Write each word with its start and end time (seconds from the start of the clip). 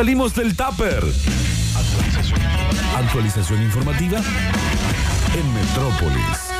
Salimos 0.00 0.34
del 0.34 0.56
tupper. 0.56 1.04
Actualización. 1.76 2.40
Actualización 2.96 3.62
informativa 3.62 4.18
en 5.36 5.52
Metrópolis. 5.52 6.50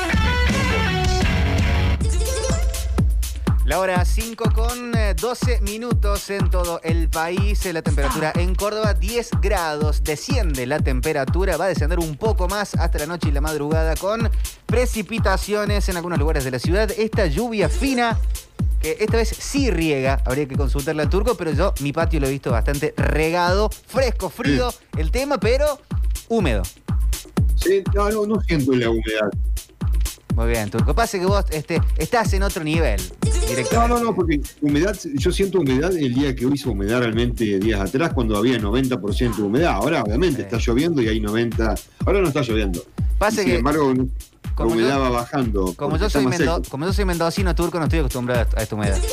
La 3.65 3.79
hora 3.79 4.05
5 4.05 4.53
con 4.53 4.95
eh, 4.95 5.15
12 5.15 5.63
minutos 5.63 6.29
en 6.29 6.51
todo 6.51 6.83
el 6.85 7.09
país. 7.09 7.65
La 7.73 7.81
temperatura 7.81 8.31
en 8.35 8.55
Córdoba 8.55 8.93
10 8.93 9.31
grados. 9.41 10.05
Desciende 10.05 10.67
la 10.67 10.81
temperatura, 10.81 11.57
va 11.57 11.65
a 11.65 11.69
descender 11.69 11.99
un 11.99 12.17
poco 12.17 12.47
más 12.47 12.75
hasta 12.75 12.99
la 12.99 13.07
noche 13.07 13.29
y 13.29 13.33
la 13.33 13.41
madrugada 13.41 13.97
con 13.97 14.29
precipitaciones 14.67 15.89
en 15.89 15.97
algunos 15.97 16.19
lugares 16.19 16.45
de 16.45 16.51
la 16.51 16.59
ciudad. 16.59 16.91
Esta 16.91 17.25
lluvia 17.25 17.71
fina 17.71 18.19
que 18.81 18.97
esta 19.01 19.17
vez 19.17 19.29
sí 19.29 19.71
riega, 19.71 20.23
habría 20.25 20.47
que 20.47 20.57
consultarle 20.57 21.03
al 21.03 21.11
turco, 21.11 21.37
pero 21.37 21.53
yo 21.53 21.75
mi 21.81 21.93
patio 21.93 22.21
lo 22.21 22.27
he 22.27 22.31
visto 22.31 22.51
bastante 22.51 22.95
regado, 22.97 23.71
fresco, 23.71 24.31
frío 24.31 24.73
el 24.97 25.11
tema, 25.11 25.39
pero 25.39 25.79
húmedo. 26.29 26.63
Sí, 27.57 27.83
no, 27.95 28.11
no, 28.11 28.27
no 28.27 28.41
siento 28.41 28.73
la 28.73 28.89
humedad. 28.91 29.31
Muy 30.35 30.49
bien, 30.49 30.71
turco. 30.71 30.95
Pase 30.95 31.19
que 31.19 31.27
vos 31.27 31.45
este, 31.51 31.81
estás 31.99 32.33
en 32.33 32.43
otro 32.43 32.65
nivel. 32.65 33.01
No, 33.73 33.89
no, 33.89 33.99
no, 34.01 34.15
porque 34.15 34.41
humedad, 34.63 34.97
yo 35.15 35.33
siento 35.33 35.59
humedad 35.61 35.95
el 35.95 36.15
día 36.15 36.35
que 36.35 36.47
hizo 36.47 36.71
humedad 36.71 37.01
realmente 37.01 37.59
días 37.59 37.81
atrás, 37.81 38.13
cuando 38.15 38.37
había 38.39 38.57
90% 38.59 39.37
de 39.37 39.43
humedad. 39.43 39.73
Ahora, 39.73 40.03
obviamente, 40.03 40.37
Sí. 40.37 40.43
está 40.43 40.59
lloviendo 40.59 41.03
y 41.03 41.09
hay 41.09 41.21
90. 41.21 41.75
Ahora 42.07 42.21
no 42.21 42.29
está 42.29 42.43
lloviendo. 42.43 42.83
Pase 43.19 43.41
Y 43.43 43.45
sin 43.45 43.51
que- 43.53 43.59
embargo, 43.59 43.93
como 44.65 44.75
humedad 44.77 44.95
yo- 44.97 45.01
va 45.03 45.11
bajando. 45.11 45.75
Como 45.77 45.97
yo, 45.97 46.11
soy 46.11 46.27
mendo- 46.27 46.57
seco. 46.57 46.69
como 46.71 46.87
yo 46.87 46.93
soy 46.93 47.05
mendocino 47.05 47.55
turco, 47.55 47.79
no 47.79 47.85
estoy 47.85 47.99
acostumbrado 48.01 48.47
a 48.57 48.63
esta 48.63 48.75
humedad. 48.75 48.99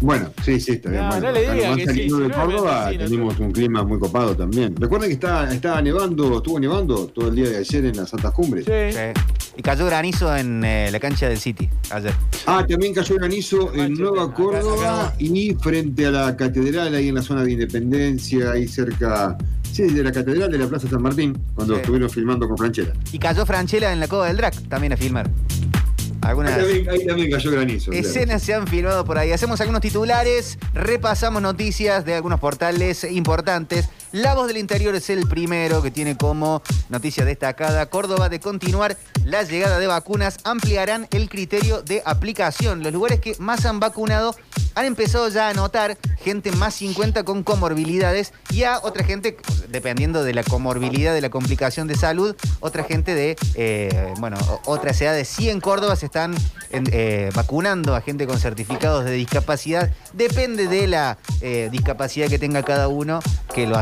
Bueno, 0.00 0.30
sí, 0.44 0.60
sí, 0.60 0.72
está 0.74 0.90
bien. 0.90 1.02
No, 1.02 1.08
bueno, 1.08 1.26
no 1.26 1.32
le 1.32 1.44
acá 1.44 1.54
diga 1.54 1.74
que 1.74 1.86
de 1.92 2.06
no 2.06 2.30
Córdoba 2.30 2.88
tenemos 2.96 3.36
un 3.40 3.50
clima 3.50 3.82
muy 3.82 3.98
copado 3.98 4.36
también. 4.36 4.76
Recuerden 4.76 5.08
que 5.08 5.14
está, 5.14 5.52
estaba 5.52 5.82
nevando, 5.82 6.36
estuvo 6.36 6.60
nevando 6.60 7.08
todo 7.08 7.26
el 7.30 7.34
día 7.34 7.48
de 7.48 7.56
ayer 7.56 7.84
en 7.86 7.96
las 7.96 8.14
altas 8.14 8.30
cumbres. 8.32 8.64
Sí. 8.64 8.92
Sí. 8.96 9.20
Y 9.56 9.62
cayó 9.62 9.86
granizo 9.86 10.36
en 10.36 10.62
eh, 10.64 10.88
la 10.92 11.00
cancha 11.00 11.28
del 11.28 11.38
City 11.40 11.68
ayer. 11.90 12.14
Ah, 12.46 12.64
también 12.64 12.94
cayó 12.94 13.16
granizo 13.16 13.74
en 13.74 13.94
Nueva 13.94 14.22
acá- 14.26 14.34
Córdoba 14.34 15.06
acá- 15.08 15.14
y 15.18 15.52
frente 15.56 16.06
a 16.06 16.10
la 16.12 16.36
catedral, 16.36 16.94
ahí 16.94 17.08
en 17.08 17.16
la 17.16 17.22
zona 17.22 17.42
de 17.42 17.50
Independencia, 17.54 18.52
ahí 18.52 18.68
cerca, 18.68 19.36
sí, 19.86 19.94
de 19.94 20.02
la 20.02 20.10
catedral 20.12 20.50
de 20.50 20.58
la 20.58 20.66
Plaza 20.66 20.88
San 20.88 21.00
Martín, 21.02 21.38
cuando 21.54 21.74
Sí. 21.74 21.80
estuvieron 21.80 22.10
filmando 22.10 22.48
con 22.48 22.56
Franchella. 22.58 22.92
Y 23.12 23.18
cayó 23.18 23.46
Franchella 23.46 23.92
en 23.92 24.00
la 24.00 24.08
Cova 24.08 24.26
del 24.26 24.36
Drac 24.36 24.54
también 24.68 24.92
a 24.92 24.96
filmar. 24.96 25.30
Ahí 26.20 26.30
Algunas 26.30 26.56
también, 26.58 26.88
ahí 26.90 27.06
también 27.06 27.30
cayó 27.30 27.50
granizo. 27.52 27.90
claro. 27.92 28.06
escenas 28.08 28.42
se 28.42 28.52
han 28.52 28.66
filmado 28.66 29.04
por 29.04 29.18
ahí. 29.18 29.30
Hacemos 29.30 29.60
algunos 29.60 29.80
titulares, 29.80 30.58
repasamos 30.74 31.40
noticias 31.40 32.04
de 32.04 32.14
algunos 32.14 32.40
portales 32.40 33.04
importantes. 33.04 33.88
La 34.12 34.34
voz 34.34 34.46
del 34.46 34.56
interior 34.56 34.94
es 34.94 35.10
el 35.10 35.28
primero 35.28 35.82
que 35.82 35.90
tiene 35.90 36.16
como 36.16 36.62
noticia 36.88 37.26
destacada. 37.26 37.86
Córdoba 37.86 38.30
de 38.30 38.40
continuar 38.40 38.96
la 39.24 39.42
llegada 39.42 39.78
de 39.78 39.86
vacunas 39.86 40.38
ampliarán 40.44 41.06
el 41.10 41.28
criterio 41.28 41.82
de 41.82 42.02
aplicación. 42.06 42.82
Los 42.82 42.92
lugares 42.94 43.20
que 43.20 43.36
más 43.38 43.66
han 43.66 43.80
vacunado 43.80 44.34
han 44.74 44.86
empezado 44.86 45.28
ya 45.28 45.48
a 45.48 45.54
notar 45.54 45.98
gente 46.22 46.52
más 46.52 46.74
50 46.76 47.24
con 47.24 47.42
comorbilidades 47.42 48.32
y 48.50 48.62
a 48.62 48.78
otra 48.78 49.04
gente, 49.04 49.36
dependiendo 49.68 50.22
de 50.22 50.32
la 50.32 50.44
comorbilidad, 50.44 51.12
de 51.12 51.20
la 51.20 51.30
complicación 51.30 51.88
de 51.88 51.96
salud, 51.96 52.36
otra 52.60 52.84
gente 52.84 53.14
de, 53.14 53.36
eh, 53.56 54.14
bueno, 54.20 54.38
otras 54.64 55.00
edades. 55.00 55.28
Sí 55.28 55.50
en 55.50 55.60
Córdoba 55.60 55.96
se 55.96 56.06
están 56.06 56.34
vacunando 57.34 57.96
a 57.96 58.00
gente 58.00 58.26
con 58.26 58.38
certificados 58.38 59.04
de 59.04 59.12
discapacidad. 59.12 59.90
Depende 60.12 60.68
de 60.68 60.86
la 60.86 61.18
eh, 61.40 61.68
discapacidad 61.72 62.28
que 62.28 62.38
tenga 62.38 62.62
cada 62.62 62.88
uno, 62.88 63.20
que 63.54 63.66
lo 63.66 63.76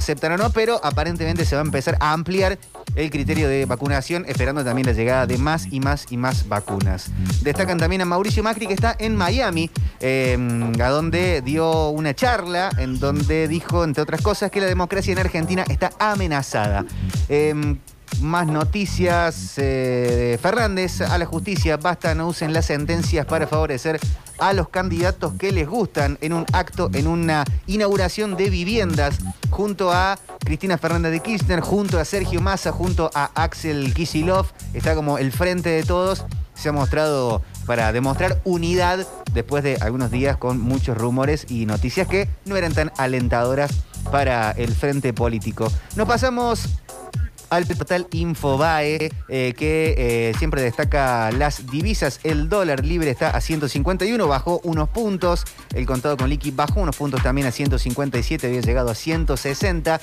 pero 0.53 0.81
aparentemente 0.85 1.45
se 1.45 1.55
va 1.55 1.63
a 1.63 1.65
empezar 1.65 1.97
a 2.01 2.13
ampliar 2.13 2.59
el 2.95 3.11
criterio 3.11 3.49
de 3.49 3.67
vacunación, 3.67 4.25
esperando 4.27 4.65
también 4.65 4.87
la 4.87 4.93
llegada 4.93 5.27
de 5.27 5.39
más 5.39 5.67
y 5.71 5.81
más 5.81 6.07
y 6.11 6.17
más 6.17 6.49
vacunas. 6.49 7.11
Destacan 7.43 7.79
también 7.79 8.03
a 8.03 8.05
Mauricio 8.05 8.43
Macri, 8.43 8.67
que 8.67 8.75
está 8.75 8.97
en 8.99 9.17
Miami, 9.17 9.71
eh, 10.01 10.37
a 10.83 10.89
donde 10.89 11.43
dio 11.43 11.91
una 11.91 12.15
charla 12.15 12.71
en 12.79 12.99
donde 12.99 13.49
dijo, 13.49 13.85
entre 13.85 14.03
otras 14.03 14.23
cosas, 14.23 14.51
que 14.51 14.61
la 14.61 14.67
democracia 14.67 15.13
en 15.13 15.19
Argentina 15.19 15.65
está 15.69 15.91
amenazada. 15.99 16.85
Eh, 17.29 17.77
más 18.21 18.47
noticias. 18.47 19.55
eh, 19.57 20.39
Fernández 20.41 21.01
a 21.01 21.19
la 21.19 21.27
justicia. 21.27 21.77
Basta, 21.77 22.15
no 22.15 22.29
usen 22.29 22.53
las 22.53 22.67
sentencias 22.67 23.27
para 23.27 23.47
favorecer 23.47 24.01
a 24.39 24.53
los 24.53 24.69
candidatos 24.69 25.35
que 25.35 25.53
les 25.53 25.69
gustan 25.69 26.19
en 26.21 26.33
un 26.33 26.47
acto, 26.53 26.91
en 26.93 27.07
una 27.07 27.45
inauguración 27.67 28.37
de 28.37 28.51
viviendas, 28.51 29.19
junto 29.51 29.93
a 29.93 30.19
Cristina 30.41 30.79
Fernández 30.79 31.13
de 31.13 31.21
Kirchner, 31.21 31.61
junto 31.61 31.99
a 31.99 32.05
Sergio 32.05 32.41
Massa, 32.41 32.73
junto 32.73 33.11
a 33.15 33.31
Axel 33.35 33.93
Kisilov. 33.95 34.47
Está 34.75 34.95
como 34.95 35.19
el 35.19 35.33
frente 35.33 35.71
de 35.71 35.83
todos. 35.83 36.25
Se 36.55 36.71
ha 36.71 36.73
mostrado 36.73 37.43
para 37.67 37.93
demostrar 37.93 38.41
unidad 38.45 39.07
después 39.33 39.63
de 39.63 39.77
algunos 39.81 40.11
días 40.11 40.37
con 40.37 40.59
muchos 40.59 40.97
rumores 40.97 41.47
y 41.51 41.67
noticias 41.67 42.09
que 42.09 42.29
no 42.47 42.57
eran 42.57 42.73
tan 42.73 42.93
alentadoras 42.97 43.71
para 44.11 44.53
el 44.53 44.75
frente 44.75 45.13
político. 45.13 45.71
Nos 45.97 46.07
pasamos 46.07 46.69
al 47.51 47.67
portal 47.67 48.07
Infobae, 48.13 49.11
eh, 49.29 49.55
que 49.57 49.95
eh, 49.97 50.33
siempre 50.39 50.63
destaca 50.63 51.31
las 51.33 51.71
divisas. 51.71 52.21
El 52.23 52.49
dólar 52.49 52.85
libre 52.85 53.11
está 53.11 53.31
a 53.31 53.41
151, 53.41 54.27
bajó 54.27 54.61
unos 54.65 54.89
puntos. 54.89 55.45
El 55.75 55.87
contado 55.87 56.17
con 56.17 56.29
liqui 56.29 56.51
bajó 56.51 56.81
unos 56.81 56.97
puntos 56.97 57.23
también 57.23 57.47
a 57.47 57.51
157, 57.51 58.47
había 58.47 58.61
llegado 58.61 58.91
a 58.91 58.95
160. 58.95 60.01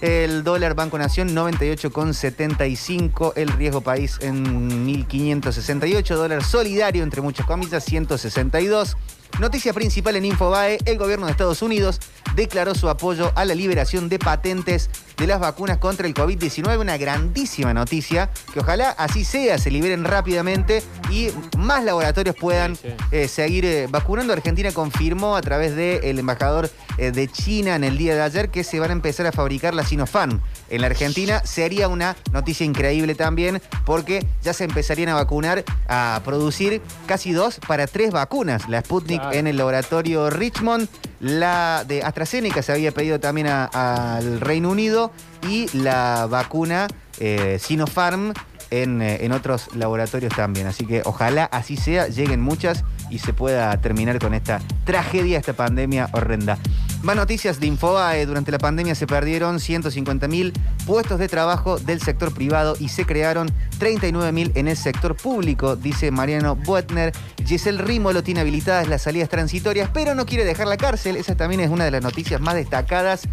El 0.00 0.44
dólar 0.44 0.74
Banco 0.74 0.98
Nación 0.98 1.34
98,75. 1.34 3.32
El 3.36 3.48
riesgo 3.48 3.80
país 3.80 4.18
en 4.20 4.84
1568. 4.84 6.16
Dólar 6.16 6.44
solidario, 6.44 7.02
entre 7.02 7.22
muchas 7.22 7.46
comillas, 7.46 7.84
162. 7.84 8.96
Noticia 9.40 9.72
principal 9.72 10.14
en 10.16 10.24
Infobae, 10.26 10.78
el 10.84 10.96
gobierno 10.96 11.26
de 11.26 11.32
Estados 11.32 11.60
Unidos 11.60 11.98
declaró 12.36 12.74
su 12.74 12.88
apoyo 12.88 13.32
a 13.34 13.44
la 13.44 13.54
liberación 13.54 14.08
de 14.08 14.18
patentes 14.18 14.90
de 15.16 15.26
las 15.26 15.40
vacunas 15.40 15.78
contra 15.78 16.06
el 16.06 16.14
COVID-19. 16.14 16.78
Una 16.80 16.96
grandísima 16.96 17.74
noticia, 17.74 18.30
que 18.52 18.60
ojalá 18.60 18.90
así 18.90 19.24
sea, 19.24 19.58
se 19.58 19.70
liberen 19.72 20.04
rápidamente 20.04 20.82
y 21.10 21.28
más 21.58 21.84
laboratorios 21.84 22.36
puedan 22.36 22.76
Sí, 22.76 22.88
sí. 22.88 22.94
eh, 23.10 23.28
seguir 23.28 23.64
eh, 23.64 23.86
vacunando. 23.88 24.32
Argentina 24.32 24.70
confirmó 24.72 25.36
a 25.36 25.42
través 25.42 25.74
del 25.74 26.18
embajador 26.18 26.70
eh, 26.98 27.10
de 27.10 27.28
China 27.28 27.74
en 27.76 27.82
el 27.84 27.98
día 27.98 28.14
de 28.14 28.22
ayer 28.22 28.50
que 28.50 28.62
se 28.64 28.78
van 28.80 28.90
a 28.90 28.92
empezar 28.92 29.26
a 29.26 29.32
fabricar 29.32 29.74
la 29.74 29.84
Sinopharm 29.84 30.40
en 30.70 30.80
la 30.80 30.86
Argentina. 30.86 31.40
Sería 31.44 31.88
una 31.88 32.16
noticia 32.32 32.64
increíble 32.64 33.14
también 33.16 33.60
porque 33.84 34.26
ya 34.42 34.52
se 34.52 34.64
empezarían 34.64 35.08
a 35.10 35.14
vacunar, 35.14 35.64
a 35.88 36.20
producir 36.24 36.80
casi 37.06 37.32
dos 37.32 37.60
para 37.66 37.86
tres 37.88 38.10
vacunas. 38.12 38.68
La 38.68 38.80
Sputnik 38.80 39.23
En 39.32 39.46
el 39.46 39.56
laboratorio 39.56 40.30
Richmond, 40.30 40.88
la 41.20 41.84
de 41.86 42.02
AstraZeneca 42.02 42.62
se 42.62 42.72
había 42.72 42.92
pedido 42.92 43.20
también 43.20 43.46
al 43.48 44.40
Reino 44.40 44.70
Unido 44.70 45.12
y 45.48 45.68
la 45.76 46.26
vacuna 46.26 46.86
eh, 47.18 47.58
Sinopharm 47.60 48.32
en, 48.70 49.02
eh, 49.02 49.24
en 49.24 49.32
otros 49.32 49.74
laboratorios 49.74 50.34
también. 50.34 50.66
Así 50.66 50.86
que 50.86 51.02
ojalá 51.04 51.44
así 51.44 51.76
sea, 51.76 52.08
lleguen 52.08 52.40
muchas 52.40 52.84
y 53.10 53.18
se 53.18 53.32
pueda 53.32 53.80
terminar 53.80 54.18
con 54.18 54.34
esta 54.34 54.60
tragedia, 54.84 55.38
esta 55.38 55.52
pandemia 55.52 56.08
horrenda. 56.12 56.58
Más 57.04 57.16
noticias 57.16 57.60
de 57.60 57.66
Infobae. 57.66 58.24
Durante 58.24 58.50
la 58.50 58.56
pandemia 58.56 58.94
se 58.94 59.06
perdieron 59.06 59.58
150.000 59.58 60.54
puestos 60.86 61.18
de 61.18 61.28
trabajo 61.28 61.78
del 61.78 62.00
sector 62.00 62.32
privado 62.32 62.76
y 62.80 62.88
se 62.88 63.04
crearon 63.04 63.50
39.000 63.78 64.52
en 64.54 64.68
el 64.68 64.76
sector 64.78 65.14
público, 65.14 65.76
dice 65.76 66.10
Mariano 66.10 66.56
Buetner. 66.56 67.12
Giselle 67.44 67.82
Rímolo 67.82 68.22
tiene 68.22 68.40
habilitadas 68.40 68.88
las 68.88 69.02
salidas 69.02 69.28
transitorias, 69.28 69.90
pero 69.92 70.14
no 70.14 70.24
quiere 70.24 70.46
dejar 70.46 70.66
la 70.66 70.78
cárcel. 70.78 71.16
Esa 71.16 71.36
también 71.36 71.60
es 71.60 71.68
una 71.68 71.84
de 71.84 71.90
las 71.90 72.02
noticias 72.02 72.40
más 72.40 72.54
destacadas 72.54 73.28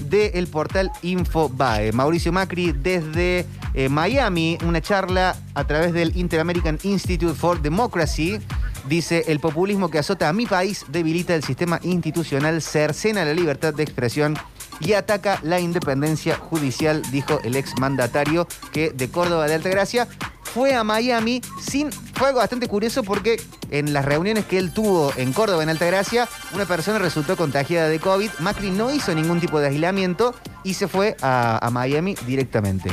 del 0.00 0.46
portal 0.46 0.90
Infobae. 1.02 1.92
Mauricio 1.92 2.32
Macri 2.32 2.72
desde 2.72 3.44
eh, 3.74 3.90
Miami, 3.90 4.56
una 4.64 4.80
charla 4.80 5.36
a 5.52 5.64
través 5.66 5.92
del 5.92 6.16
Inter-American 6.16 6.78
Institute 6.84 7.34
for 7.34 7.60
Democracy. 7.60 8.40
Dice, 8.88 9.24
el 9.28 9.40
populismo 9.40 9.90
que 9.90 9.98
azota 9.98 10.28
a 10.28 10.32
mi 10.32 10.46
país 10.46 10.84
debilita 10.88 11.34
el 11.34 11.42
sistema 11.42 11.80
institucional, 11.82 12.60
cercena 12.60 13.24
la 13.24 13.32
libertad 13.32 13.72
de 13.72 13.82
expresión 13.82 14.36
y 14.80 14.92
ataca 14.92 15.38
la 15.42 15.60
independencia 15.60 16.36
judicial, 16.36 17.02
dijo 17.10 17.40
el 17.44 17.56
ex 17.56 17.78
mandatario 17.78 18.46
que 18.72 18.90
de 18.90 19.08
Córdoba 19.08 19.46
de 19.46 19.54
Altagracia 19.54 20.08
fue 20.42 20.74
a 20.74 20.84
Miami 20.84 21.40
sin. 21.60 21.90
Fue 21.92 22.28
algo 22.28 22.38
bastante 22.38 22.68
curioso 22.68 23.02
porque 23.02 23.40
en 23.70 23.92
las 23.92 24.04
reuniones 24.04 24.44
que 24.44 24.58
él 24.58 24.72
tuvo 24.72 25.12
en 25.16 25.32
Córdoba, 25.32 25.62
en 25.62 25.68
Altagracia, 25.68 26.28
una 26.54 26.64
persona 26.66 26.98
resultó 26.98 27.36
contagiada 27.36 27.88
de 27.88 27.98
COVID. 27.98 28.30
Macri 28.40 28.70
no 28.70 28.92
hizo 28.92 29.14
ningún 29.14 29.40
tipo 29.40 29.58
de 29.58 29.68
aislamiento 29.68 30.34
y 30.62 30.74
se 30.74 30.86
fue 30.86 31.16
a, 31.22 31.64
a 31.64 31.70
Miami 31.70 32.14
directamente. 32.26 32.90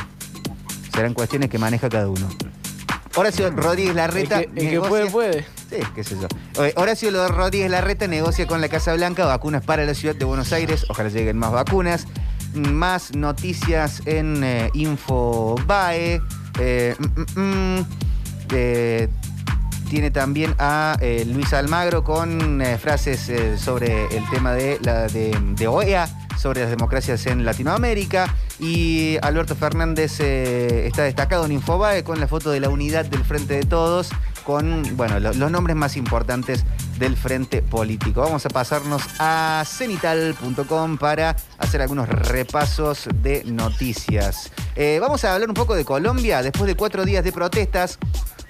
Serán 0.93 1.13
cuestiones 1.13 1.49
que 1.49 1.59
maneja 1.59 1.87
cada 1.89 2.09
uno. 2.09 2.27
Horacio 3.15 3.51
Rodríguez 3.51 3.91
El 3.91 3.97
Larreta. 3.97 4.39
que, 4.39 4.49
el 4.55 4.69
que 4.69 4.79
puede, 4.79 5.09
puede. 5.11 5.45
Sí, 5.71 5.77
qué 5.95 6.03
sé 6.03 6.17
yo. 6.19 6.27
Eh, 6.61 6.73
Horacio 6.75 7.29
Rodríguez 7.29 7.71
Larreta 7.71 8.05
negocia 8.05 8.45
con 8.45 8.59
la 8.59 8.67
Casa 8.67 8.93
Blanca 8.93 9.25
vacunas 9.25 9.63
para 9.63 9.85
la 9.85 9.93
ciudad 9.93 10.15
de 10.15 10.25
Buenos 10.25 10.51
Aires. 10.51 10.85
Ojalá 10.89 11.07
lleguen 11.07 11.37
más 11.37 11.53
vacunas. 11.53 12.07
Más 12.53 13.15
noticias 13.15 14.01
en 14.05 14.43
eh, 14.43 14.69
Infobae. 14.73 16.21
Eh, 16.59 16.95
mm, 16.99 17.39
mm, 17.39 17.77
mm. 17.79 17.85
Eh, 18.53 19.07
tiene 19.89 20.11
también 20.11 20.55
a 20.59 20.97
eh, 20.99 21.23
Luis 21.25 21.53
Almagro 21.53 22.03
con 22.03 22.61
frases 22.79 23.31
sobre 23.59 24.05
el 24.15 24.29
tema 24.29 24.53
de, 24.53 25.67
OEA, 25.67 26.07
sobre 26.37 26.61
las 26.61 26.69
democracias 26.69 27.25
en 27.27 27.45
Latinoamérica. 27.45 28.33
Y 28.59 29.17
Alberto 29.21 29.55
Fernández 29.55 30.19
está 30.19 31.03
destacado 31.03 31.45
en 31.45 31.53
Infobae 31.53 32.03
con 32.03 32.19
la 32.19 32.27
foto 32.27 32.51
de 32.51 32.59
la 32.61 32.69
unidad 32.69 33.05
del 33.05 33.23
Frente 33.25 33.55
de 33.55 33.63
Todos, 33.63 34.11
con 34.43 34.83
bueno, 34.97 35.19
lo- 35.19 35.33
los 35.33 35.51
nombres 35.51 35.75
más 35.75 35.95
importantes 35.97 36.63
del 36.99 37.15
frente 37.17 37.61
político. 37.61 38.21
Vamos 38.21 38.45
a 38.45 38.49
pasarnos 38.49 39.01
a 39.19 39.63
cenital.com 39.65 40.97
para 40.97 41.35
hacer 41.57 41.81
algunos 41.81 42.07
repasos 42.09 43.07
de 43.21 43.43
noticias. 43.45 44.51
Eh, 44.75 44.99
vamos 45.01 45.23
a 45.25 45.33
hablar 45.33 45.49
un 45.49 45.55
poco 45.55 45.75
de 45.75 45.85
Colombia. 45.85 46.41
Después 46.41 46.67
de 46.67 46.75
cuatro 46.75 47.05
días 47.05 47.23
de 47.23 47.31
protestas, 47.31 47.97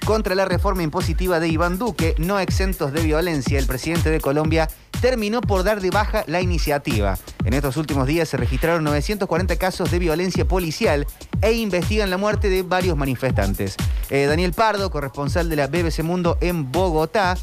contra 0.04 0.34
la 0.34 0.44
reforma 0.44 0.82
impositiva 0.82 1.38
de 1.38 1.46
Iván 1.48 1.78
Duque, 1.78 2.14
no 2.18 2.40
exentos 2.40 2.92
de 2.92 3.02
violencia, 3.02 3.58
el 3.58 3.66
presidente 3.66 4.10
de 4.10 4.20
Colombia 4.20 4.68
terminó 5.02 5.40
por 5.40 5.64
dar 5.64 5.80
de 5.80 5.90
baja 5.90 6.22
la 6.28 6.40
iniciativa. 6.40 7.18
En 7.44 7.54
estos 7.54 7.76
últimos 7.76 8.06
días 8.06 8.28
se 8.28 8.36
registraron 8.36 8.84
940 8.84 9.56
casos 9.56 9.90
de 9.90 9.98
violencia 9.98 10.46
policial 10.46 11.08
e 11.42 11.54
investigan 11.54 12.08
la 12.08 12.18
muerte 12.18 12.48
de 12.48 12.62
varios 12.62 12.96
manifestantes. 12.96 13.74
Eh, 14.10 14.26
Daniel 14.26 14.52
Pardo, 14.52 14.92
corresponsal 14.92 15.50
de 15.50 15.56
la 15.56 15.66
BBC 15.66 16.04
Mundo 16.04 16.38
en 16.40 16.70
Bogotá, 16.70 17.36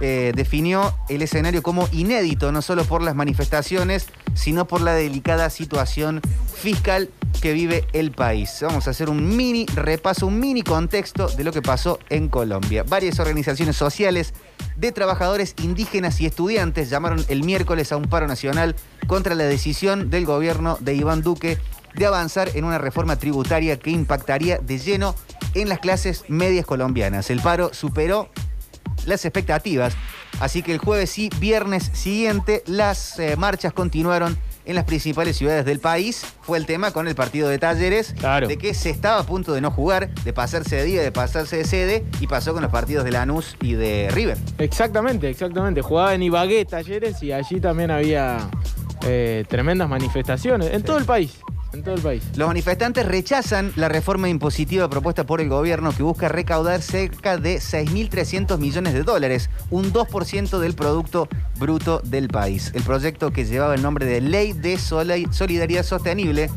eh, 0.00 0.32
definió 0.34 0.94
el 1.08 1.22
escenario 1.22 1.62
como 1.62 1.88
inédito, 1.92 2.52
no 2.52 2.62
solo 2.62 2.84
por 2.84 3.02
las 3.02 3.14
manifestaciones, 3.14 4.06
sino 4.34 4.66
por 4.66 4.80
la 4.80 4.94
delicada 4.94 5.50
situación 5.50 6.20
fiscal 6.54 7.10
que 7.40 7.52
vive 7.52 7.86
el 7.92 8.10
país. 8.10 8.58
Vamos 8.62 8.86
a 8.86 8.90
hacer 8.90 9.10
un 9.10 9.36
mini 9.36 9.66
repaso, 9.74 10.26
un 10.26 10.40
mini 10.40 10.62
contexto 10.62 11.28
de 11.28 11.44
lo 11.44 11.52
que 11.52 11.62
pasó 11.62 11.98
en 12.08 12.28
Colombia. 12.28 12.84
Varias 12.84 13.18
organizaciones 13.20 13.76
sociales 13.76 14.34
de 14.76 14.92
trabajadores 14.92 15.54
indígenas 15.62 16.20
y 16.20 16.26
estudiantes 16.26 16.90
llamaron 16.90 17.24
el 17.28 17.44
miércoles 17.44 17.92
a 17.92 17.96
un 17.96 18.04
paro 18.04 18.26
nacional 18.26 18.74
contra 19.06 19.34
la 19.34 19.44
decisión 19.44 20.10
del 20.10 20.26
gobierno 20.26 20.78
de 20.80 20.94
Iván 20.94 21.22
Duque 21.22 21.58
de 21.94 22.06
avanzar 22.06 22.50
en 22.54 22.64
una 22.64 22.78
reforma 22.78 23.16
tributaria 23.16 23.78
que 23.78 23.90
impactaría 23.90 24.58
de 24.58 24.78
lleno 24.78 25.14
en 25.54 25.68
las 25.68 25.78
clases 25.78 26.24
medias 26.28 26.66
colombianas. 26.66 27.30
El 27.30 27.40
paro 27.40 27.72
superó 27.72 28.30
las 29.06 29.24
expectativas. 29.24 29.94
Así 30.40 30.62
que 30.62 30.72
el 30.72 30.78
jueves 30.78 31.18
y 31.18 31.30
viernes 31.38 31.90
siguiente 31.94 32.62
las 32.66 33.18
eh, 33.18 33.36
marchas 33.36 33.72
continuaron 33.72 34.36
en 34.66 34.74
las 34.76 34.84
principales 34.84 35.36
ciudades 35.36 35.64
del 35.66 35.78
país. 35.78 36.24
Fue 36.40 36.56
el 36.56 36.64
tema 36.66 36.90
con 36.90 37.06
el 37.06 37.14
partido 37.14 37.48
de 37.50 37.58
Talleres, 37.58 38.14
Claro. 38.18 38.48
de 38.48 38.56
que 38.56 38.72
se 38.72 38.88
estaba 38.90 39.20
a 39.20 39.22
punto 39.26 39.52
de 39.52 39.60
no 39.60 39.70
jugar, 39.70 40.08
de 40.24 40.32
pasarse 40.32 40.76
de 40.76 40.84
día, 40.84 41.02
de 41.02 41.12
pasarse 41.12 41.58
de 41.58 41.64
sede, 41.64 42.04
y 42.20 42.26
pasó 42.26 42.54
con 42.54 42.62
los 42.62 42.72
partidos 42.72 43.04
de 43.04 43.10
Lanús 43.12 43.56
y 43.60 43.74
de 43.74 44.08
River. 44.10 44.38
Exactamente, 44.58 45.28
exactamente. 45.28 45.82
Jugaba 45.82 46.14
en 46.14 46.22
Ibagué 46.22 46.64
Talleres 46.64 47.22
y 47.22 47.32
allí 47.32 47.60
también 47.60 47.90
había 47.90 48.48
eh, 49.06 49.44
tremendas 49.48 49.88
manifestaciones. 49.88 50.72
En 50.72 50.82
todo 50.82 50.96
el 50.96 51.04
país. 51.04 51.38
En 51.74 51.82
todo 51.82 51.96
el 51.96 52.00
país. 52.00 52.22
Los 52.36 52.46
manifestantes 52.48 53.04
rechazan 53.04 53.72
la 53.76 53.88
reforma 53.88 54.28
impositiva 54.28 54.88
propuesta 54.88 55.24
por 55.26 55.40
el 55.40 55.48
gobierno 55.48 55.92
que 55.94 56.02
busca 56.04 56.28
recaudar 56.28 56.80
cerca 56.80 57.36
de 57.36 57.56
6.300 57.56 58.58
millones 58.58 58.94
de 58.94 59.02
dólares, 59.02 59.50
un 59.70 59.92
2% 59.92 60.58
del 60.60 60.74
Producto 60.74 61.28
Bruto 61.58 62.00
del 62.04 62.28
país. 62.28 62.70
El 62.74 62.82
proyecto 62.84 63.30
que 63.32 63.44
llevaba 63.44 63.74
el 63.74 63.82
nombre 63.82 64.06
de 64.06 64.20
Ley 64.20 64.52
de 64.52 64.78
Soli- 64.78 65.26
Solidaridad 65.32 65.82
Sostenible 65.82 66.48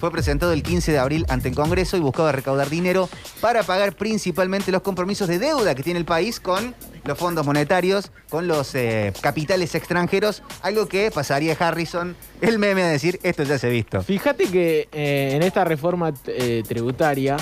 fue 0.00 0.10
presentado 0.10 0.52
el 0.52 0.62
15 0.62 0.92
de 0.92 0.98
abril 0.98 1.26
ante 1.28 1.48
el 1.48 1.54
Congreso 1.54 1.96
y 1.96 2.00
buscaba 2.00 2.32
recaudar 2.32 2.70
dinero 2.70 3.08
para 3.40 3.62
pagar 3.62 3.94
principalmente 3.94 4.72
los 4.72 4.80
compromisos 4.80 5.28
de 5.28 5.38
deuda 5.38 5.74
que 5.74 5.82
tiene 5.82 6.00
el 6.00 6.06
país 6.06 6.40
con 6.40 6.74
los 7.04 7.18
fondos 7.18 7.44
monetarios, 7.44 8.10
con 8.30 8.48
los 8.48 8.74
eh, 8.74 9.12
capitales 9.20 9.74
extranjeros, 9.74 10.42
algo 10.62 10.86
que 10.86 11.10
pasaría 11.10 11.56
Harrison, 11.58 12.16
el 12.40 12.58
meme 12.58 12.82
a 12.82 12.88
decir, 12.88 13.20
esto 13.22 13.42
ya 13.42 13.58
se 13.58 13.66
ha 13.66 13.70
visto. 13.70 14.02
Fíjate 14.02 14.46
que 14.46 14.88
eh, 14.90 15.32
en 15.34 15.42
esta 15.42 15.64
reforma 15.64 16.12
eh, 16.26 16.62
tributaria 16.66 17.36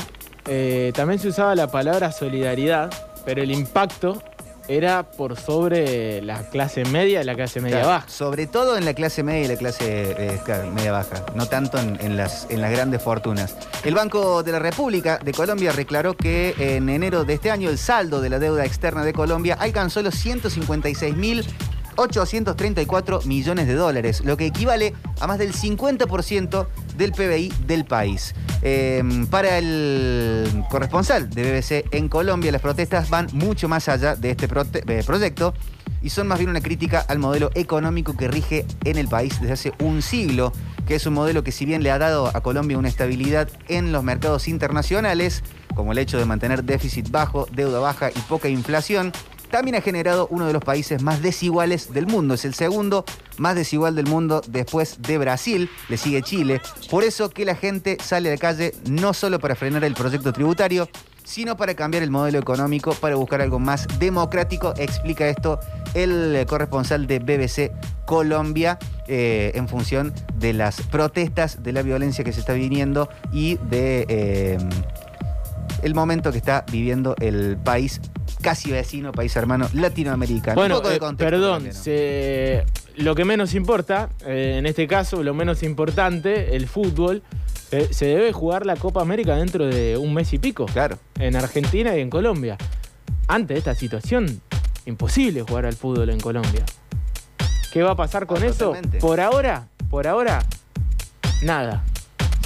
también 0.94 1.20
se 1.20 1.28
usaba 1.28 1.54
la 1.54 1.70
palabra 1.70 2.10
solidaridad, 2.10 2.90
pero 3.26 3.42
el 3.42 3.50
impacto 3.50 4.22
era 4.68 5.02
por 5.02 5.38
sobre 5.38 6.22
la 6.22 6.48
clase 6.50 6.84
media 6.84 7.22
y 7.22 7.24
la 7.24 7.34
clase 7.34 7.60
media 7.60 7.78
Claro, 7.78 7.88
baja. 7.88 8.08
Sobre 8.08 8.46
todo 8.46 8.76
en 8.76 8.84
la 8.84 8.94
clase 8.94 9.22
media 9.22 9.44
y 9.44 9.48
la 9.48 9.56
clase 9.56 10.14
eh, 10.18 10.40
media 10.72 10.92
baja, 10.92 11.24
no 11.34 11.46
tanto 11.46 11.78
en, 11.78 11.98
en 12.00 12.16
las, 12.16 12.46
en 12.50 12.60
las 12.60 12.70
grandes 12.70 13.02
fortunas. 13.02 13.56
El 13.84 13.94
Banco 13.94 14.42
de 14.42 14.52
la 14.52 14.58
República 14.58 15.18
de 15.18 15.32
Colombia 15.32 15.72
declaró 15.72 16.16
que 16.16 16.54
en 16.58 16.88
enero 16.88 17.24
de 17.24 17.34
este 17.34 17.50
año 17.50 17.70
el 17.70 17.78
saldo 17.78 18.20
de 18.20 18.28
la 18.30 18.38
deuda 18.38 18.64
externa 18.64 19.04
de 19.04 19.12
Colombia 19.12 19.56
alcanzó 19.58 20.02
los 20.02 20.14
156 20.14 21.16
mil 21.16 21.44
834 21.98 23.22
millones 23.24 23.66
de 23.66 23.74
dólares, 23.74 24.22
lo 24.24 24.36
que 24.36 24.46
equivale 24.46 24.94
a 25.20 25.26
más 25.26 25.38
del 25.38 25.52
50% 25.52 26.66
del 26.96 27.12
PBI 27.12 27.52
del 27.66 27.84
país. 27.84 28.34
Eh, 28.62 29.02
para 29.30 29.58
el 29.58 30.64
corresponsal 30.70 31.30
de 31.30 31.42
BBC 31.52 31.94
en 31.94 32.08
Colombia, 32.08 32.50
las 32.50 32.60
protestas 32.60 33.10
van 33.10 33.28
mucho 33.32 33.68
más 33.68 33.88
allá 33.88 34.16
de 34.16 34.30
este 34.30 34.46
eh, 34.46 35.02
proyecto 35.04 35.54
y 36.02 36.10
son 36.10 36.28
más 36.28 36.38
bien 36.38 36.50
una 36.50 36.60
crítica 36.60 37.00
al 37.00 37.18
modelo 37.18 37.50
económico 37.54 38.16
que 38.16 38.28
rige 38.28 38.64
en 38.84 38.98
el 38.98 39.08
país 39.08 39.40
desde 39.40 39.52
hace 39.52 39.72
un 39.80 40.02
siglo, 40.02 40.52
que 40.86 40.94
es 40.94 41.06
un 41.06 41.14
modelo 41.14 41.42
que 41.42 41.52
si 41.52 41.64
bien 41.64 41.82
le 41.82 41.90
ha 41.90 41.98
dado 41.98 42.28
a 42.34 42.40
Colombia 42.40 42.78
una 42.78 42.88
estabilidad 42.88 43.48
en 43.68 43.92
los 43.92 44.04
mercados 44.04 44.48
internacionales, 44.48 45.42
como 45.74 45.92
el 45.92 45.98
hecho 45.98 46.18
de 46.18 46.24
mantener 46.24 46.64
déficit 46.64 47.10
bajo, 47.10 47.46
deuda 47.52 47.78
baja 47.78 48.10
y 48.10 48.18
poca 48.20 48.48
inflación, 48.48 49.12
también 49.50 49.76
ha 49.76 49.80
generado 49.80 50.28
uno 50.30 50.46
de 50.46 50.52
los 50.52 50.62
países 50.62 51.02
más 51.02 51.22
desiguales 51.22 51.92
del 51.92 52.06
mundo. 52.06 52.34
Es 52.34 52.44
el 52.44 52.54
segundo 52.54 53.04
más 53.38 53.54
desigual 53.54 53.94
del 53.94 54.06
mundo 54.06 54.42
después 54.48 55.00
de 55.00 55.18
Brasil, 55.18 55.70
le 55.88 55.96
sigue 55.96 56.22
Chile. 56.22 56.60
Por 56.90 57.04
eso 57.04 57.30
que 57.30 57.44
la 57.44 57.54
gente 57.54 57.98
sale 58.02 58.28
a 58.28 58.32
la 58.32 58.38
calle 58.38 58.74
no 58.88 59.14
solo 59.14 59.38
para 59.38 59.54
frenar 59.54 59.84
el 59.84 59.94
proyecto 59.94 60.32
tributario, 60.32 60.88
sino 61.24 61.56
para 61.56 61.74
cambiar 61.74 62.02
el 62.02 62.10
modelo 62.10 62.38
económico, 62.38 62.94
para 62.94 63.16
buscar 63.16 63.42
algo 63.42 63.58
más 63.58 63.86
democrático. 63.98 64.72
Explica 64.78 65.28
esto 65.28 65.60
el 65.94 66.44
corresponsal 66.46 67.06
de 67.06 67.18
BBC 67.18 67.72
Colombia 68.06 68.78
eh, 69.06 69.52
en 69.54 69.68
función 69.68 70.14
de 70.36 70.54
las 70.54 70.80
protestas, 70.82 71.62
de 71.62 71.72
la 71.72 71.82
violencia 71.82 72.24
que 72.24 72.32
se 72.32 72.40
está 72.40 72.54
viniendo 72.54 73.10
y 73.30 73.56
de 73.68 74.06
eh, 74.08 74.58
el 75.82 75.94
momento 75.94 76.32
que 76.32 76.38
está 76.38 76.64
viviendo 76.70 77.14
el 77.20 77.58
país 77.58 78.00
casi 78.42 78.70
vecino, 78.70 79.12
país 79.12 79.34
hermano 79.36 79.68
latinoamericano. 79.74 80.54
Bueno, 80.56 80.76
Un 80.76 80.80
poco 80.80 80.90
de 80.90 80.96
eh, 80.96 80.98
contexto 80.98 81.30
perdón, 81.30 81.72
se- 81.72 82.64
lo 82.96 83.14
que 83.14 83.24
menos 83.24 83.54
importa, 83.54 84.08
eh, 84.26 84.56
en 84.58 84.66
este 84.66 84.86
caso, 84.86 85.22
lo 85.22 85.34
menos 85.34 85.62
importante, 85.62 86.56
el 86.56 86.66
fútbol, 86.66 87.22
eh, 87.70 87.88
se 87.90 88.06
debe 88.06 88.32
jugar 88.32 88.64
la 88.66 88.76
Copa 88.76 89.02
América 89.02 89.36
dentro 89.36 89.66
de 89.66 89.96
un 89.96 90.14
mes 90.14 90.32
y 90.32 90.38
pico, 90.38 90.66
Claro. 90.66 90.98
en 91.18 91.36
Argentina 91.36 91.96
y 91.96 92.00
en 92.00 92.10
Colombia. 92.10 92.56
Ante 93.28 93.56
esta 93.56 93.74
situación, 93.74 94.40
imposible 94.86 95.42
jugar 95.42 95.66
al 95.66 95.74
fútbol 95.74 96.08
en 96.10 96.18
Colombia. 96.20 96.64
¿Qué 97.72 97.82
va 97.82 97.90
a 97.92 97.96
pasar 97.96 98.26
con 98.26 98.42
eso? 98.42 98.74
Por 99.00 99.20
ahora, 99.20 99.68
por 99.90 100.06
ahora, 100.06 100.42
nada. 101.42 101.84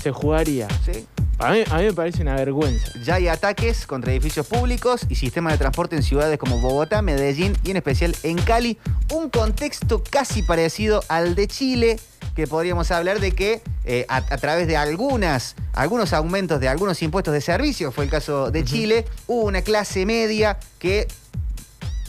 Se 0.02 0.10
jugaría. 0.10 0.66
Sí. 0.84 1.06
A 1.42 1.50
mí, 1.50 1.64
a 1.68 1.78
mí 1.78 1.86
me 1.86 1.92
parece 1.92 2.22
una 2.22 2.36
vergüenza. 2.36 2.92
Ya 3.02 3.16
hay 3.16 3.26
ataques 3.26 3.84
contra 3.84 4.12
edificios 4.12 4.46
públicos 4.46 5.00
y 5.08 5.16
sistemas 5.16 5.54
de 5.54 5.58
transporte 5.58 5.96
en 5.96 6.04
ciudades 6.04 6.38
como 6.38 6.60
Bogotá, 6.60 7.02
Medellín 7.02 7.56
y 7.64 7.72
en 7.72 7.78
especial 7.78 8.14
en 8.22 8.38
Cali. 8.38 8.78
Un 9.12 9.28
contexto 9.28 10.04
casi 10.08 10.44
parecido 10.44 11.02
al 11.08 11.34
de 11.34 11.48
Chile, 11.48 11.98
que 12.36 12.46
podríamos 12.46 12.92
hablar 12.92 13.18
de 13.18 13.32
que 13.32 13.60
eh, 13.84 14.06
a, 14.08 14.18
a 14.18 14.38
través 14.38 14.68
de 14.68 14.76
algunas, 14.76 15.56
algunos 15.72 16.12
aumentos 16.12 16.60
de 16.60 16.68
algunos 16.68 17.02
impuestos 17.02 17.34
de 17.34 17.40
servicio, 17.40 17.90
fue 17.90 18.04
el 18.04 18.10
caso 18.10 18.52
de 18.52 18.64
Chile, 18.64 19.04
hubo 19.26 19.42
una 19.42 19.62
clase 19.62 20.06
media 20.06 20.60
que 20.78 21.08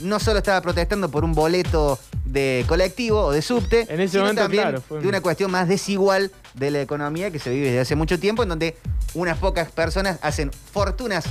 no 0.04 0.20
solo 0.20 0.40
estaba 0.40 0.62
protestando 0.62 1.10
por 1.10 1.24
un 1.24 1.34
boleto 1.34 2.00
de 2.26 2.66
colectivo 2.68 3.22
o 3.22 3.32
de 3.32 3.42
subte, 3.42 3.86
En 3.90 4.00
ese 4.00 4.14
sino 4.14 4.24
momento, 4.24 4.42
también 4.44 4.64
claro, 4.64 4.82
fue 4.82 5.00
de 5.00 5.08
una 5.08 5.22
cuestión 5.22 5.52
más 5.52 5.68
desigual 5.68 6.32
de 6.54 6.72
la 6.72 6.82
economía 6.82 7.32
que 7.32 7.40
se 7.40 7.50
vive 7.50 7.68
desde 7.68 7.80
hace 7.80 7.96
mucho 7.96 8.20
tiempo, 8.20 8.44
en 8.44 8.50
donde 8.50 8.78
unas 9.14 9.38
pocas 9.38 9.72
personas 9.72 10.20
hacen 10.22 10.52
fortunas 10.52 11.26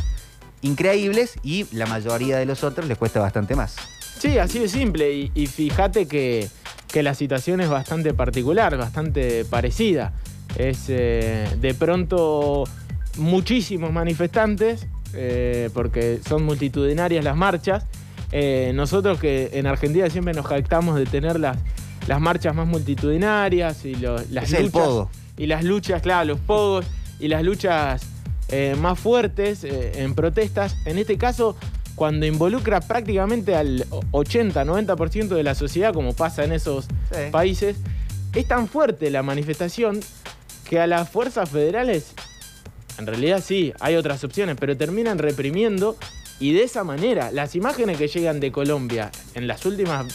increíbles 0.63 1.35
y 1.43 1.67
la 1.73 1.87
mayoría 1.87 2.39
de 2.39 2.47
los 2.47 2.65
otros 2.65 2.87
les 2.87 2.99
cuesta 2.99 3.21
bastante 3.21 3.55
más. 3.55 3.77
Sí, 4.19 4.39
así 4.39 4.59
de 4.59 4.69
simple. 4.69 5.13
Y, 5.13 5.33
y 5.35 5.47
fíjate 5.47 6.07
que, 6.07 6.49
que 6.89 7.03
la 7.03 7.15
situación 7.15 7.61
es 7.61 7.69
bastante 7.69 8.15
particular, 8.15 8.77
bastante 8.77 9.45
parecida. 9.45 10.13
Es 10.57 10.85
eh, 10.89 11.49
de 11.59 11.75
pronto 11.75 12.65
muchísimos 13.17 13.93
manifestantes, 13.93 14.87
eh, 15.15 15.71
porque 15.75 16.21
son 16.27 16.45
multitudinarias 16.45 17.25
las 17.25 17.37
marchas, 17.37 17.85
Eh, 18.33 18.73
nosotros 18.75 19.19
que 19.21 19.51
en 19.53 19.67
Argentina 19.67 20.09
siempre 20.11 20.33
nos 20.35 20.47
jactamos 20.47 20.97
de 20.97 21.05
tener 21.07 21.39
las, 21.39 21.59
las 22.09 22.21
marchas 22.21 22.55
más 22.55 22.67
multitudinarias 22.67 23.85
y 23.85 23.95
lo- 23.95 24.17
las 24.31 24.45
Es 24.45 24.55
el 24.55 24.65
luchas. 24.67 24.83
pogo. 24.83 25.11
Y 25.37 25.47
las 25.47 25.65
luchas, 25.65 26.03
claro, 26.03 26.25
los 26.27 26.41
pogos 26.41 26.87
y 27.21 27.29
las 27.29 27.43
luchas 27.43 28.03
eh, 28.49 28.75
más 28.79 28.99
fuertes 28.99 29.65
eh, 29.65 30.03
en 30.03 30.15
protestas. 30.15 30.75
En 30.87 30.99
este 30.99 31.17
caso, 31.19 31.57
cuando 31.95 32.27
involucra 32.27 32.81
prácticamente 32.81 33.55
al 33.55 33.85
80-90% 34.13 35.29
de 35.29 35.43
la 35.43 35.55
sociedad, 35.55 35.93
como 35.95 36.15
pasa 36.15 36.45
en 36.45 36.53
esos 36.53 36.87
Sí. 37.11 37.31
países, 37.31 37.77
es 38.35 38.49
tan 38.49 38.67
fuerte 38.69 39.11
la 39.11 39.23
manifestación 39.23 40.01
que 40.69 40.81
a 40.81 40.87
las 40.87 41.09
fuerzas 41.09 41.51
federales, 41.51 42.13
en 42.99 43.07
realidad 43.07 43.43
sí, 43.45 43.73
hay 43.81 43.97
otras 43.97 44.25
opciones, 44.25 44.57
pero 44.59 44.77
terminan 44.77 45.19
reprimiendo 45.19 45.97
y 46.41 46.53
de 46.53 46.65
esa 46.65 46.85
manera, 46.85 47.31
las 47.31 47.55
imágenes 47.55 47.99
que 47.99 48.09
llegan 48.09 48.41
de 48.41 48.51
Colombia 48.53 49.11
en 49.35 49.47
las 49.47 49.65
últimas 49.67 50.07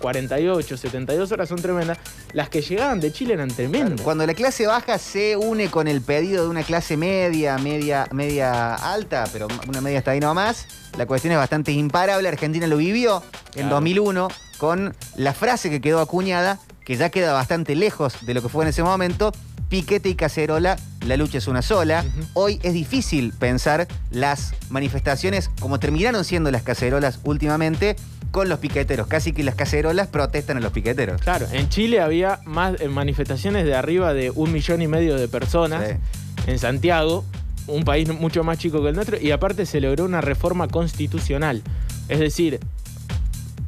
48, 0.00 0.76
72 0.78 1.30
horas 1.32 1.48
son 1.48 1.60
tremendas, 1.60 1.98
las 2.32 2.48
que 2.48 2.62
llegaban 2.62 3.00
de 3.00 3.12
Chile 3.12 3.34
eran 3.34 3.48
tremendas. 3.50 4.00
Cuando 4.00 4.26
la 4.26 4.32
clase 4.34 4.66
baja 4.66 4.96
se 4.98 5.36
une 5.36 5.70
con 5.70 5.88
el 5.88 6.00
pedido 6.00 6.44
de 6.44 6.48
una 6.50 6.62
clase 6.62 6.96
media, 6.96 7.58
media, 7.58 8.06
media 8.12 8.74
alta, 8.74 9.24
pero 9.32 9.46
una 9.68 9.80
media 9.80 9.98
está 9.98 10.12
ahí 10.12 10.20
nomás, 10.20 10.66
la 10.96 11.04
cuestión 11.06 11.32
es 11.32 11.38
bastante 11.38 11.72
imparable. 11.72 12.28
Argentina 12.28 12.66
lo 12.66 12.78
vivió 12.78 13.22
en 13.54 13.64
Claro. 13.64 13.74
2001 13.76 14.28
con 14.58 14.94
la 15.16 15.34
frase 15.34 15.68
que 15.70 15.80
quedó 15.80 16.00
acuñada, 16.00 16.58
que 16.84 16.96
ya 16.96 17.10
queda 17.10 17.32
bastante 17.34 17.74
lejos 17.74 18.14
de 18.24 18.34
lo 18.34 18.42
que 18.42 18.48
fue 18.48 18.64
en 18.64 18.70
ese 18.70 18.82
momento. 18.82 19.32
Piquete 19.70 20.08
y 20.08 20.16
cacerola, 20.16 20.76
la 21.06 21.16
lucha 21.16 21.38
es 21.38 21.46
una 21.46 21.62
sola. 21.62 22.04
Hoy 22.34 22.58
es 22.64 22.74
difícil 22.74 23.32
pensar 23.32 23.86
las 24.10 24.52
manifestaciones 24.68 25.48
como 25.60 25.78
terminaron 25.78 26.24
siendo 26.24 26.50
las 26.50 26.62
cacerolas 26.62 27.20
últimamente 27.22 27.94
con 28.32 28.48
los 28.48 28.58
piqueteros. 28.58 29.06
Casi 29.06 29.32
que 29.32 29.44
las 29.44 29.54
cacerolas 29.54 30.08
protestan 30.08 30.56
a 30.56 30.60
los 30.60 30.72
piqueteros. 30.72 31.22
Claro, 31.22 31.46
en 31.52 31.68
Chile 31.68 32.00
había 32.00 32.40
más 32.46 32.80
eh, 32.80 32.88
manifestaciones 32.88 33.64
de 33.64 33.76
arriba 33.76 34.12
de 34.12 34.32
un 34.32 34.52
millón 34.52 34.82
y 34.82 34.88
medio 34.88 35.16
de 35.16 35.28
personas. 35.28 35.88
Sí. 35.88 36.50
en 36.50 36.58
Santiago, 36.58 37.24
un 37.68 37.84
país 37.84 38.08
mucho 38.12 38.42
más 38.42 38.58
chico 38.58 38.82
que 38.82 38.88
el 38.88 38.96
nuestro, 38.96 39.20
y 39.20 39.30
aparte 39.30 39.66
se 39.66 39.80
logró 39.80 40.04
una 40.04 40.20
reforma 40.20 40.66
constitucional. 40.66 41.62
Es 42.08 42.18
decir, 42.18 42.58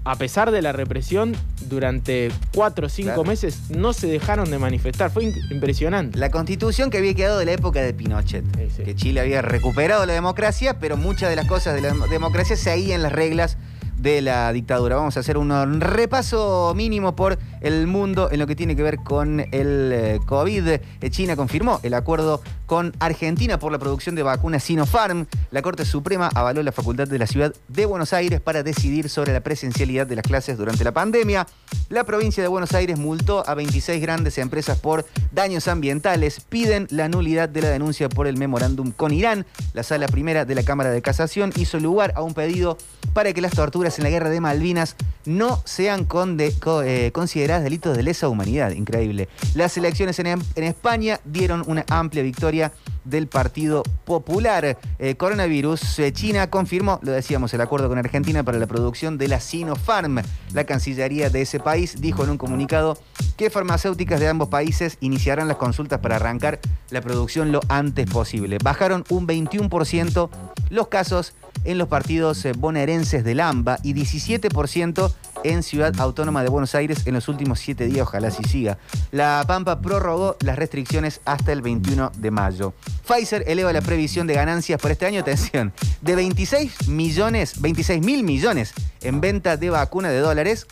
a 0.04 0.16
pesar 0.16 0.50
de 0.50 0.62
la 0.62 0.72
represión, 0.72 1.36
durante 1.72 2.30
cuatro 2.54 2.86
o 2.86 2.88
cinco 2.88 3.08
Claro. 3.14 3.24
meses 3.24 3.70
no 3.70 3.92
se 3.92 4.06
dejaron 4.06 4.50
de 4.50 4.58
manifestar. 4.58 5.10
Fue 5.10 5.24
impresionante. 5.50 6.18
La 6.18 6.30
constitución 6.30 6.90
que 6.90 6.98
había 6.98 7.14
quedado 7.14 7.38
de 7.38 7.46
la 7.46 7.52
época 7.52 7.80
de 7.82 7.92
Pinochet. 7.94 8.44
Sí, 8.56 8.68
sí. 8.76 8.82
Que 8.84 8.94
Chile 8.94 9.20
había 9.20 9.42
recuperado 9.42 10.06
la 10.06 10.12
democracia, 10.12 10.78
pero 10.78 10.96
muchas 10.96 11.30
de 11.30 11.36
las 11.36 11.46
cosas 11.46 11.74
de 11.74 11.80
la 11.80 11.92
dem- 11.92 12.08
democracia 12.08 12.56
seguían 12.56 13.02
las 13.02 13.12
reglas 13.12 13.56
de 13.98 14.20
la 14.20 14.52
dictadura. 14.52 14.96
Vamos 14.96 15.16
a 15.16 15.20
hacer 15.20 15.38
un 15.38 15.80
repaso 15.80 16.72
mínimo 16.74 17.14
por 17.14 17.38
el 17.60 17.86
mundo 17.86 18.28
en 18.32 18.40
lo 18.40 18.46
que 18.48 18.56
tiene 18.56 18.74
que 18.74 18.82
ver 18.82 18.96
con 18.96 19.38
el 19.40 19.90
eh, 19.92 20.18
COVID. 20.26 20.66
Eh, 20.68 20.80
China 21.10 21.36
confirmó 21.36 21.78
el 21.84 21.94
acuerdo 21.94 22.42
con 22.72 22.96
Argentina 23.00 23.58
por 23.58 23.70
la 23.70 23.78
producción 23.78 24.14
de 24.14 24.22
vacunas 24.22 24.64
Sinopharm. 24.64 25.26
La 25.50 25.60
Corte 25.60 25.84
Suprema 25.84 26.30
avaló 26.34 26.62
la 26.62 26.72
facultad 26.72 27.06
de 27.06 27.18
la 27.18 27.26
ciudad 27.26 27.54
de 27.68 27.84
Buenos 27.84 28.14
Aires 28.14 28.40
para 28.40 28.62
decidir 28.62 29.10
sobre 29.10 29.34
la 29.34 29.42
presencialidad 29.42 30.06
de 30.06 30.16
las 30.16 30.24
clases 30.24 30.56
durante 30.56 30.82
la 30.82 30.92
pandemia. 30.92 31.46
La 31.90 32.04
provincia 32.04 32.42
de 32.42 32.48
Buenos 32.48 32.72
Aires 32.72 32.98
multó 32.98 33.46
a 33.46 33.54
26 33.54 34.00
grandes 34.00 34.38
empresas 34.38 34.78
por 34.78 35.04
daños 35.32 35.68
ambientales. 35.68 36.40
Piden 36.48 36.86
la 36.88 37.10
nulidad 37.10 37.50
de 37.50 37.60
la 37.60 37.68
denuncia 37.68 38.08
por 38.08 38.26
el 38.26 38.38
memorándum 38.38 38.90
con 38.90 39.12
Irán. 39.12 39.44
La 39.74 39.82
sala 39.82 40.08
primera 40.08 40.46
de 40.46 40.54
la 40.54 40.62
Cámara 40.62 40.90
de 40.92 41.02
Casación 41.02 41.52
hizo 41.56 41.78
lugar 41.78 42.14
a 42.16 42.22
un 42.22 42.32
pedido 42.32 42.78
para 43.12 43.34
que 43.34 43.42
las 43.42 43.52
torturas 43.52 43.98
en 43.98 44.04
la 44.04 44.10
guerra 44.10 44.30
de 44.30 44.40
Malvinas 44.40 44.96
no 45.26 45.60
sean 45.66 46.06
eh, 46.38 47.10
consideradas 47.12 47.64
delitos 47.64 47.96
de 47.96 48.02
lesa 48.02 48.28
humanidad. 48.28 48.70
Increíble. 48.70 49.28
Las 49.54 49.76
elecciones 49.76 50.18
en 50.18 50.40
España 50.56 51.20
dieron 51.24 51.64
una 51.66 51.84
amplia 51.90 52.22
victoria 52.22 52.61
del 53.04 53.26
Partido 53.26 53.82
Popular. 54.04 54.78
Eh, 54.98 55.14
coronavirus, 55.16 55.98
eh, 55.98 56.12
China 56.12 56.48
confirmó, 56.50 57.00
lo 57.02 57.12
decíamos, 57.12 57.52
el 57.54 57.60
acuerdo 57.60 57.88
con 57.88 57.98
Argentina 57.98 58.42
para 58.42 58.58
la 58.58 58.66
producción 58.66 59.18
de 59.18 59.28
la 59.28 59.40
Sinopharm. 59.40 60.20
La 60.52 60.64
Cancillería 60.64 61.30
de 61.30 61.42
ese 61.42 61.58
país 61.58 62.00
dijo 62.00 62.24
en 62.24 62.30
un 62.30 62.38
comunicado 62.38 62.98
que 63.36 63.50
farmacéuticas 63.50 64.20
de 64.20 64.28
ambos 64.28 64.48
países 64.48 64.98
iniciarán 65.00 65.48
las 65.48 65.56
consultas 65.56 66.00
para 66.00 66.16
arrancar 66.16 66.60
la 66.90 67.00
producción 67.00 67.50
lo 67.50 67.60
antes 67.68 68.08
posible. 68.08 68.58
Bajaron 68.62 69.04
un 69.08 69.26
21% 69.26 70.28
los 70.70 70.88
casos 70.88 71.34
en 71.64 71.78
los 71.78 71.88
partidos 71.88 72.44
eh, 72.44 72.52
bonaerenses 72.56 73.24
del 73.24 73.40
AMBA 73.40 73.78
y 73.82 73.94
17% 73.94 75.12
en 75.44 75.62
Ciudad 75.62 75.94
Autónoma 75.98 76.42
de 76.42 76.48
Buenos 76.48 76.74
Aires 76.74 77.06
en 77.06 77.14
los 77.14 77.28
últimos 77.28 77.60
siete 77.60 77.86
días, 77.86 78.06
ojalá 78.06 78.28
así 78.28 78.42
siga. 78.44 78.78
La 79.10 79.44
Pampa 79.46 79.80
prorrogó 79.80 80.36
las 80.40 80.56
restricciones 80.56 81.20
hasta 81.24 81.52
el 81.52 81.62
21 81.62 82.12
de 82.16 82.30
mayo. 82.30 82.74
Pfizer 83.06 83.44
eleva 83.46 83.72
la 83.72 83.80
previsión 83.80 84.26
de 84.26 84.34
ganancias 84.34 84.80
por 84.80 84.90
este 84.90 85.06
año, 85.06 85.20
atención, 85.20 85.72
de 86.00 86.14
26 86.14 86.88
millones, 86.88 87.60
26 87.60 88.04
mil 88.04 88.24
millones 88.24 88.72
en 89.00 89.20
venta 89.20 89.56
de 89.56 89.70
vacuna 89.70 90.10
de 90.10 90.18
dólares. 90.18 90.66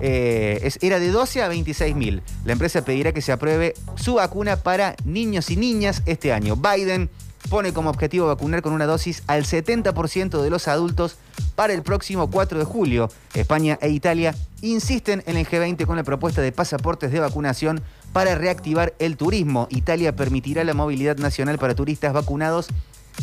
Eh, 0.00 0.70
era 0.82 0.98
de 0.98 1.10
12 1.10 1.42
a 1.42 1.48
26 1.48 1.96
mil. 1.96 2.22
La 2.44 2.52
empresa 2.52 2.84
pedirá 2.84 3.12
que 3.12 3.22
se 3.22 3.32
apruebe 3.32 3.74
su 3.94 4.14
vacuna 4.14 4.56
para 4.56 4.94
niños 5.04 5.50
y 5.50 5.56
niñas 5.56 6.02
este 6.04 6.32
año. 6.32 6.56
Biden 6.56 7.08
pone 7.48 7.72
como 7.72 7.90
objetivo 7.90 8.26
vacunar 8.26 8.60
con 8.60 8.72
una 8.72 8.86
dosis 8.86 9.22
al 9.26 9.44
70% 9.44 10.42
de 10.42 10.50
los 10.50 10.68
adultos 10.68 11.16
para 11.54 11.72
el 11.72 11.82
próximo 11.82 12.30
4 12.30 12.58
de 12.58 12.64
julio. 12.64 13.08
España 13.34 13.78
e 13.80 13.90
Italia 13.90 14.34
insisten 14.62 15.22
en 15.26 15.36
el 15.36 15.46
G20 15.46 15.86
con 15.86 15.96
la 15.96 16.04
propuesta 16.04 16.40
de 16.42 16.52
pasaportes 16.52 17.10
de 17.10 17.20
vacunación 17.20 17.82
para 18.12 18.34
reactivar 18.34 18.94
el 18.98 19.16
turismo. 19.16 19.68
Italia 19.70 20.14
permitirá 20.14 20.64
la 20.64 20.74
movilidad 20.74 21.18
nacional 21.18 21.58
para 21.58 21.74
turistas 21.74 22.12
vacunados 22.12 22.68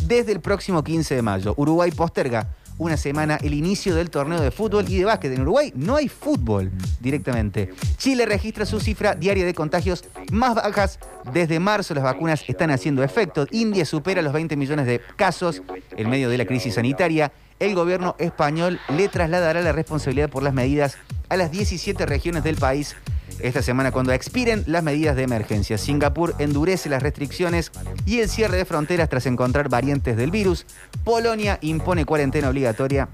desde 0.05 0.31
el 0.31 0.41
próximo 0.41 0.83
15 0.83 1.15
de 1.15 1.21
mayo. 1.21 1.53
Uruguay 1.57 1.91
posterga 1.91 2.49
una 2.77 2.97
semana 2.97 3.37
el 3.41 3.53
inicio 3.53 3.95
del 3.95 4.09
torneo 4.09 4.41
de 4.41 4.51
fútbol 4.51 4.85
y 4.87 4.97
de 4.97 5.05
básquet. 5.05 5.31
En 5.33 5.41
Uruguay 5.41 5.71
no 5.75 5.95
hay 5.95 6.07
fútbol 6.07 6.71
directamente. 6.99 7.73
Chile 7.97 8.25
registra 8.25 8.65
su 8.65 8.79
cifra 8.79 9.15
diaria 9.15 9.45
de 9.45 9.53
contagios 9.53 10.03
más 10.31 10.55
bajas. 10.55 10.99
Desde 11.31 11.59
marzo 11.59 11.93
las 11.93 12.03
vacunas 12.03 12.43
están 12.47 12.71
haciendo 12.71 13.03
efecto. 13.03 13.47
India 13.51 13.85
supera 13.85 14.21
los 14.21 14.33
20 14.33 14.55
millones 14.55 14.85
de 14.85 15.01
casos 15.15 15.61
en 15.95 16.09
medio 16.09 16.29
de 16.29 16.37
la 16.37 16.45
crisis 16.45 16.75
sanitaria. 16.75 17.31
El 17.59 17.75
gobierno 17.75 18.15
español 18.19 18.79
le 18.89 19.07
trasladará 19.07 19.61
la 19.61 19.71
responsabilidad 19.71 20.29
por 20.29 20.43
las 20.43 20.53
medidas 20.53 20.97
a 21.29 21.37
las 21.37 21.51
17 21.51 22.05
regiones 22.05 22.43
del 22.43 22.55
país 22.57 22.95
esta 23.39 23.61
semana 23.61 23.91
cuando 23.91 24.11
expiren 24.11 24.63
las 24.67 24.83
medidas 24.83 25.15
de 25.15 25.23
emergencia. 25.23 25.77
Singapur 25.77 26.35
endurece 26.39 26.89
las 26.89 27.03
restricciones 27.03 27.71
y 28.05 28.19
el 28.19 28.29
cierre 28.29 28.57
de 28.57 28.65
fronteras 28.65 29.09
tras 29.09 29.25
encontrar 29.25 29.69
variantes 29.69 30.17
del 30.17 30.31
virus. 30.31 30.65
Polonia 31.03 31.57
impone 31.61 32.05
cuarentena 32.05 32.49
obligatoria 32.49 33.09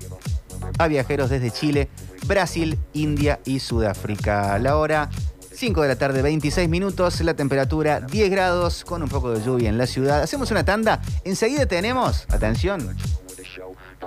a 0.78 0.88
viajeros 0.88 1.30
desde 1.30 1.52
Chile, 1.52 1.90
Brasil, 2.26 2.78
India 2.94 3.40
y 3.46 3.60
Sudáfrica. 3.60 4.58
La 4.60 4.78
hora 4.78 5.10
5 5.60 5.82
de 5.82 5.88
la 5.88 5.98
tarde, 5.98 6.22
26 6.22 6.70
minutos, 6.70 7.20
la 7.22 7.34
temperatura 7.34 8.00
10 8.00 8.30
grados 8.30 8.86
con 8.86 9.04
un 9.04 9.10
poco 9.10 9.32
de 9.32 9.44
lluvia 9.44 9.70
en 9.70 9.78
la 9.78 9.88
ciudad. 9.88 10.22
Hacemos 10.22 10.52
una 10.52 10.64
tanda. 10.64 11.02
Enseguida 11.26 11.66
tenemos, 11.66 12.26
atención, 12.30 12.96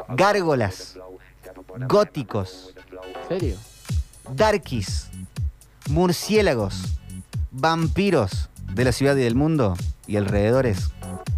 gárgolas, 0.08 0.96
góticos, 1.88 2.72
¿En 3.22 3.28
serio? 3.28 3.56
darkies, 4.34 5.08
murciélagos, 5.88 6.98
vampiros 7.50 8.50
de 8.72 8.84
la 8.84 8.92
ciudad 8.92 9.16
y 9.16 9.20
del 9.22 9.34
mundo 9.34 9.76
y 10.06 10.16
alrededores. 10.16 10.90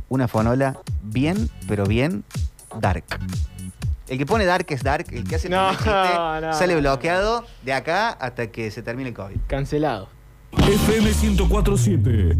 Una 0.09 0.28
fonola 0.28 0.78
bien, 1.02 1.50
pero 1.66 1.87
bien 1.87 2.25
dark. 2.80 3.04
El 4.06 4.18
que 4.18 4.26
pone 4.26 4.44
dark 4.44 4.66
es 4.68 4.83
dark, 4.83 5.06
el 5.12 5.25
que 5.26 5.37
hace 5.37 5.49
No, 5.49 5.71
chiste 5.71 5.85
no, 5.87 6.52
sale 6.54 6.76
bloqueado 6.76 7.44
de 7.62 7.73
acá 7.73 8.11
hasta 8.11 8.49
que 8.49 8.71
se 8.71 8.83
termine 8.83 9.09
el 9.11 9.14
COVID. 9.14 9.37
Cancelado. 9.47 10.09
FM 10.52 11.11
1047. 11.23 12.37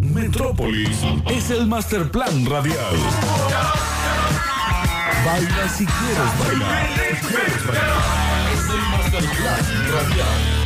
Metrópolis 0.00 1.00
es 1.28 1.50
el 1.50 1.66
master 1.66 2.10
plan 2.10 2.46
radial. 2.46 2.94
Baila 5.24 5.68
si 5.68 5.86
quieres 5.86 6.38
bailar. 6.38 6.88
Si 7.20 7.26
quieres 7.26 7.66
bailar. 7.66 8.52
Es 8.52 8.68
el 8.70 8.80
master 8.90 9.24
plan 9.36 9.92
radial. 9.92 10.57